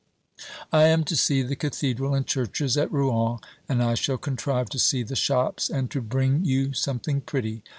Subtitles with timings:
[0.73, 3.37] I am to see the cathedral and churches at Rouen,
[3.69, 7.63] and I shall contrive to see the shops, and to bring you something pretty.